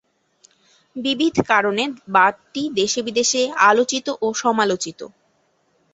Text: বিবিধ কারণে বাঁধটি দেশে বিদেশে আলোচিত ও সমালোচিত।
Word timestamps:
বিবিধ 0.95 1.35
কারণে 1.49 1.83
বাঁধটি 2.09 2.63
দেশে 2.79 2.99
বিদেশে 3.07 3.41
আলোচিত 3.69 4.07
ও 4.21 4.37
সমালোচিত। 4.41 4.99